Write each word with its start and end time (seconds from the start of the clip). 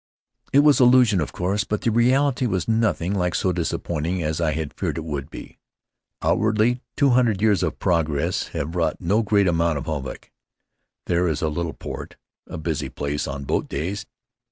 It 0.51 0.61
was 0.61 0.79
illusion, 0.81 1.21
of 1.21 1.31
course, 1.31 1.63
but 1.63 1.81
the 1.81 1.91
reality 1.91 2.47
was 2.47 2.67
nothing 2.67 3.13
like 3.13 3.35
so 3.35 3.53
disappointing 3.53 4.23
as 4.23 4.41
I 4.41 4.53
had 4.53 4.73
feared 4.73 4.97
it 4.97 5.03
would 5.05 5.29
be. 5.29 5.59
Outwardly, 6.23 6.81
two 6.97 7.11
hundred 7.11 7.39
years 7.39 7.61
of 7.61 7.77
progress 7.77 8.47
have 8.47 8.75
wrought 8.75 8.97
no 8.99 9.21
great 9.21 9.47
amount 9.47 9.77
of 9.77 9.85
havoc. 9.85 10.31
There 11.05 11.27
is 11.27 11.43
a 11.43 11.49
little 11.49 11.73
port, 11.73 12.15
a 12.47 12.57
busy 12.57 12.89
place 12.89 13.27
on 13.27 13.43
boat 13.43 13.69
days. 13.69 14.07